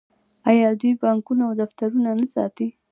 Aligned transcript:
آیا 0.49 0.69
دوی 0.79 0.93
بانکونه 1.03 1.43
او 1.47 1.53
دفترونه 1.61 2.11
نه 2.19 2.25
ساتي؟ 2.33 2.67